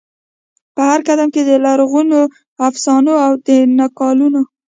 [0.75, 2.19] په هرقدم کې د لرغونو
[2.67, 4.41] افسانو او د نکلونو،